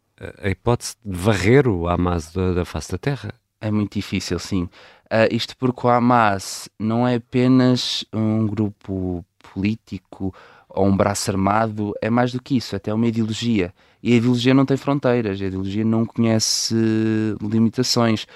a 0.41 0.49
hipótese 0.49 0.95
de 1.05 1.15
varrer 1.17 1.67
o 1.67 1.87
Hamas 1.87 2.31
da, 2.31 2.53
da 2.53 2.65
face 2.65 2.91
da 2.91 2.97
Terra? 2.97 3.33
É 3.61 3.71
muito 3.71 3.93
difícil, 3.93 4.39
sim. 4.39 4.63
Uh, 5.05 5.27
isto 5.31 5.55
porque 5.57 5.85
o 5.85 5.89
Hamas 5.89 6.69
não 6.79 7.07
é 7.07 7.15
apenas 7.15 8.05
um 8.13 8.45
grupo 8.45 9.23
político 9.53 10.33
ou 10.69 10.85
um 10.85 10.95
braço 10.95 11.31
armado, 11.31 11.93
é 12.01 12.09
mais 12.09 12.31
do 12.31 12.41
que 12.41 12.57
isso, 12.57 12.75
até 12.75 12.93
uma 12.93 13.07
ideologia. 13.07 13.73
E 14.01 14.13
a 14.13 14.15
ideologia 14.17 14.53
não 14.53 14.65
tem 14.65 14.77
fronteiras, 14.77 15.41
a 15.41 15.45
ideologia 15.45 15.83
não 15.83 16.05
conhece 16.05 16.75
limitações. 17.41 18.27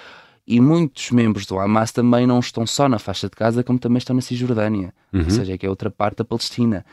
E 0.46 0.60
muitos 0.60 1.10
membros 1.10 1.46
do 1.46 1.58
Hamas 1.58 1.92
também 1.92 2.26
não 2.26 2.40
estão 2.40 2.66
só 2.66 2.88
na 2.88 2.98
faixa 2.98 3.28
de 3.28 3.36
Gaza, 3.36 3.62
como 3.62 3.78
também 3.78 3.98
estão 3.98 4.14
na 4.14 4.22
Cisjordânia, 4.22 4.92
uhum. 5.12 5.22
ou 5.22 5.30
seja, 5.30 5.56
que 5.56 5.64
é 5.64 5.68
outra 5.68 5.90
parte 5.90 6.18
da 6.18 6.24
Palestina. 6.24 6.84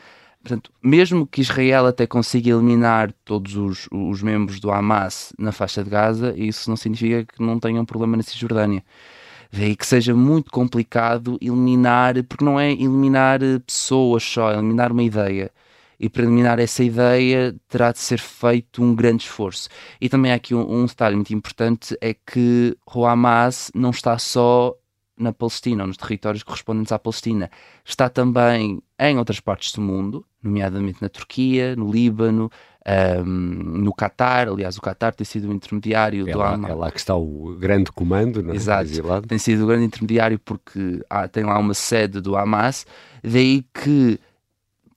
Portanto, 0.42 0.70
mesmo 0.82 1.26
que 1.26 1.40
Israel 1.40 1.86
até 1.86 2.06
consiga 2.06 2.50
eliminar 2.50 3.12
todos 3.24 3.56
os, 3.56 3.88
os 3.92 4.22
membros 4.22 4.58
do 4.58 4.70
Hamas 4.70 5.32
na 5.38 5.52
faixa 5.52 5.84
de 5.84 5.90
Gaza, 5.90 6.32
isso 6.36 6.70
não 6.70 6.76
significa 6.76 7.24
que 7.24 7.42
não 7.42 7.58
tenham 7.58 7.84
problema 7.84 8.16
na 8.16 8.22
Cisjordânia. 8.22 8.82
Daí 9.52 9.74
que 9.74 9.86
seja 9.86 10.14
muito 10.14 10.50
complicado 10.50 11.36
eliminar, 11.42 12.22
porque 12.24 12.44
não 12.44 12.58
é 12.58 12.70
eliminar 12.70 13.40
pessoas 13.66 14.22
só, 14.22 14.52
é 14.52 14.54
eliminar 14.54 14.92
uma 14.92 15.02
ideia. 15.02 15.50
E 16.00 16.08
para 16.08 16.22
eliminar 16.22 16.58
essa 16.58 16.82
ideia 16.82 17.54
terá 17.68 17.92
de 17.92 17.98
ser 17.98 18.18
feito 18.18 18.82
um 18.82 18.94
grande 18.94 19.24
esforço. 19.24 19.68
E 20.00 20.08
também 20.08 20.32
há 20.32 20.36
aqui 20.36 20.54
um, 20.54 20.80
um 20.82 20.86
detalhe 20.86 21.14
muito 21.14 21.34
importante: 21.34 21.94
é 22.00 22.14
que 22.14 22.74
o 22.94 23.04
Hamas 23.04 23.70
não 23.74 23.90
está 23.90 24.18
só 24.18 24.74
na 25.20 25.32
Palestina, 25.32 25.82
ou 25.82 25.86
nos 25.86 25.98
territórios 25.98 26.42
correspondentes 26.42 26.90
à 26.92 26.98
Palestina. 26.98 27.50
Está 27.84 28.08
também 28.08 28.82
em 28.98 29.18
outras 29.18 29.38
partes 29.38 29.72
do 29.72 29.82
mundo, 29.82 30.24
nomeadamente 30.42 31.02
na 31.02 31.10
Turquia, 31.10 31.76
no 31.76 31.92
Líbano, 31.92 32.50
um, 33.24 33.24
no 33.24 33.94
Catar. 33.94 34.48
Aliás, 34.48 34.78
o 34.78 34.80
Catar 34.80 35.14
tem 35.14 35.24
sido 35.24 35.50
o 35.50 35.52
intermediário 35.52 36.28
é 36.28 36.32
do 36.32 36.38
lá, 36.38 36.58
É 36.66 36.74
lá 36.74 36.90
que 36.90 36.98
está 36.98 37.14
o 37.14 37.54
grande 37.58 37.92
comando, 37.92 38.42
não 38.42 38.52
é? 38.52 38.56
Exato, 38.56 38.88
tem 39.26 39.38
sido 39.38 39.64
o 39.64 39.66
grande 39.66 39.84
intermediário 39.84 40.38
porque 40.38 41.04
há, 41.10 41.28
tem 41.28 41.44
lá 41.44 41.58
uma 41.58 41.74
sede 41.74 42.20
do 42.20 42.36
Hamas. 42.36 42.86
Daí 43.22 43.64
que, 43.74 44.18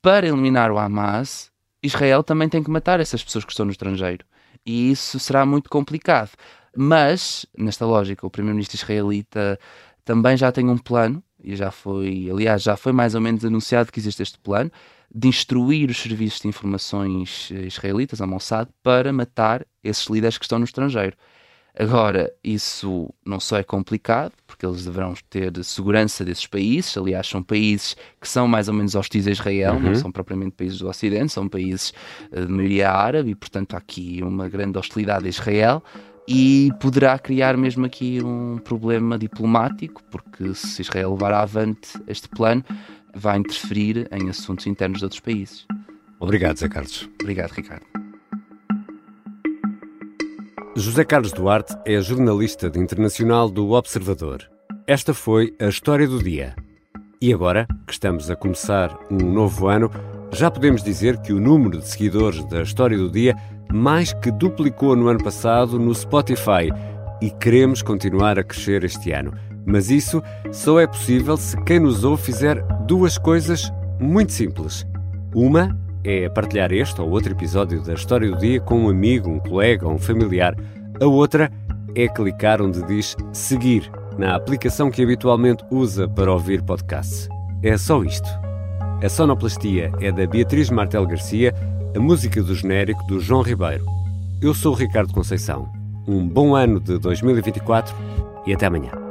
para 0.04 0.26
eliminar 0.26 0.70
o 0.70 0.76
Hamas, 0.76 1.50
Israel 1.82 2.22
também 2.22 2.46
tem 2.46 2.62
que 2.62 2.70
matar 2.70 3.00
essas 3.00 3.24
pessoas 3.24 3.42
que 3.42 3.52
estão 3.52 3.64
no 3.64 3.72
estrangeiro. 3.72 4.22
E 4.64 4.90
isso 4.90 5.18
será 5.18 5.46
muito 5.46 5.70
complicado. 5.70 6.30
Mas, 6.76 7.46
nesta 7.56 7.86
lógica, 7.86 8.26
o 8.26 8.30
primeiro-ministro 8.30 8.76
israelita 8.76 9.58
também 10.04 10.36
já 10.36 10.52
tem 10.52 10.68
um 10.68 10.76
plano, 10.76 11.24
e 11.42 11.56
já 11.56 11.70
foi, 11.70 12.28
aliás, 12.30 12.62
já 12.62 12.76
foi 12.76 12.92
mais 12.92 13.14
ou 13.14 13.20
menos 13.22 13.46
anunciado 13.46 13.90
que 13.90 13.98
existe 13.98 14.22
este 14.22 14.38
plano, 14.38 14.70
de 15.14 15.26
instruir 15.26 15.88
os 15.88 15.96
serviços 15.96 16.40
de 16.40 16.48
informações 16.48 17.48
eh, 17.50 17.62
israelitas, 17.62 18.20
a 18.20 18.26
Mossad, 18.26 18.68
para 18.82 19.10
matar 19.10 19.64
esses 19.82 20.04
líderes 20.04 20.36
que 20.36 20.44
estão 20.44 20.58
no 20.58 20.66
estrangeiro. 20.66 21.16
Agora, 21.76 22.32
isso 22.42 23.12
não 23.26 23.40
só 23.40 23.58
é 23.58 23.64
complicado, 23.64 24.32
porque 24.46 24.64
eles 24.64 24.84
deverão 24.84 25.12
ter 25.28 25.52
segurança 25.64 26.24
desses 26.24 26.46
países, 26.46 26.96
aliás, 26.96 27.26
são 27.26 27.42
países 27.42 27.96
que 28.20 28.28
são 28.28 28.46
mais 28.46 28.68
ou 28.68 28.74
menos 28.74 28.94
hostis 28.94 29.26
a 29.26 29.32
Israel, 29.32 29.74
uhum. 29.74 29.80
não 29.80 29.94
são 29.96 30.12
propriamente 30.12 30.52
países 30.52 30.78
do 30.78 30.88
Ocidente, 30.88 31.32
são 31.32 31.48
países 31.48 31.92
eh, 32.30 32.42
de 32.42 32.46
maioria 32.46 32.92
árabe 32.92 33.30
e, 33.30 33.34
portanto, 33.34 33.74
há 33.74 33.78
aqui 33.78 34.20
uma 34.22 34.48
grande 34.48 34.78
hostilidade 34.78 35.26
a 35.26 35.28
Israel 35.28 35.82
e 36.28 36.70
poderá 36.80 37.18
criar 37.18 37.56
mesmo 37.56 37.84
aqui 37.84 38.22
um 38.22 38.58
problema 38.58 39.18
diplomático, 39.18 40.00
porque 40.04 40.54
se 40.54 40.80
Israel 40.80 41.12
levar 41.12 41.32
avante 41.32 42.00
este 42.06 42.28
plano, 42.28 42.64
vai 43.12 43.38
interferir 43.38 44.08
em 44.12 44.28
assuntos 44.28 44.66
internos 44.68 44.98
de 44.98 45.04
outros 45.04 45.20
países. 45.20 45.66
Obrigado, 46.20 46.56
Zé 46.56 46.68
Carlos. 46.68 47.08
Obrigado, 47.20 47.50
Ricardo. 47.50 48.03
José 50.76 51.04
Carlos 51.04 51.32
Duarte 51.32 51.76
é 51.84 52.00
jornalista 52.00 52.68
de 52.68 52.80
internacional 52.80 53.48
do 53.48 53.70
Observador. 53.70 54.42
Esta 54.88 55.14
foi 55.14 55.54
a 55.60 55.66
história 55.66 56.04
do 56.08 56.20
dia. 56.20 56.56
E 57.22 57.32
agora, 57.32 57.64
que 57.86 57.92
estamos 57.92 58.28
a 58.28 58.34
começar 58.34 58.98
um 59.08 59.18
novo 59.18 59.68
ano, 59.68 59.88
já 60.32 60.50
podemos 60.50 60.82
dizer 60.82 61.18
que 61.18 61.32
o 61.32 61.38
número 61.38 61.78
de 61.78 61.86
seguidores 61.86 62.44
da 62.46 62.60
história 62.60 62.98
do 62.98 63.08
dia 63.08 63.36
mais 63.72 64.12
que 64.12 64.32
duplicou 64.32 64.96
no 64.96 65.06
ano 65.06 65.22
passado 65.22 65.78
no 65.78 65.94
Spotify 65.94 66.72
e 67.22 67.30
queremos 67.30 67.80
continuar 67.80 68.36
a 68.36 68.42
crescer 68.42 68.82
este 68.82 69.12
ano. 69.12 69.32
Mas 69.64 69.90
isso 69.90 70.20
só 70.50 70.80
é 70.80 70.88
possível 70.88 71.36
se 71.36 71.56
quem 71.62 71.78
nos 71.78 72.02
ouve 72.02 72.24
fizer 72.24 72.60
duas 72.84 73.16
coisas 73.16 73.72
muito 74.00 74.32
simples. 74.32 74.84
Uma 75.32 75.78
é 76.04 76.28
partilhar 76.28 76.72
este 76.72 77.00
ou 77.00 77.10
outro 77.10 77.32
episódio 77.32 77.82
da 77.82 77.94
História 77.94 78.30
do 78.30 78.38
Dia 78.38 78.60
com 78.60 78.84
um 78.84 78.88
amigo, 78.88 79.30
um 79.30 79.40
colega 79.40 79.86
ou 79.86 79.94
um 79.94 79.98
familiar. 79.98 80.54
A 81.00 81.06
outra 81.06 81.50
é 81.94 82.06
clicar 82.08 82.60
onde 82.60 82.82
diz 82.84 83.16
seguir 83.32 83.90
na 84.18 84.36
aplicação 84.36 84.90
que 84.90 85.02
habitualmente 85.02 85.64
usa 85.70 86.08
para 86.08 86.32
ouvir 86.32 86.62
podcasts. 86.62 87.28
É 87.62 87.76
só 87.76 88.02
isto. 88.04 88.28
A 89.02 89.08
sonoplastia 89.08 89.90
é 90.00 90.12
da 90.12 90.26
Beatriz 90.26 90.70
Martel 90.70 91.06
Garcia 91.06 91.54
a 91.96 92.00
música 92.00 92.42
do 92.42 92.54
genérico 92.54 93.04
do 93.06 93.20
João 93.20 93.42
Ribeiro. 93.42 93.84
Eu 94.42 94.52
sou 94.52 94.72
o 94.72 94.76
Ricardo 94.76 95.12
Conceição. 95.12 95.68
Um 96.06 96.28
bom 96.28 96.54
ano 96.54 96.80
de 96.80 96.98
2024 96.98 97.94
e 98.46 98.52
até 98.52 98.66
amanhã. 98.66 99.03